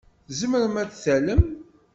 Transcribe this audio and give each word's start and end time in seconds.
Tzemrem 0.27 0.75
ad 0.81 0.87
d-tallem? 0.89 1.43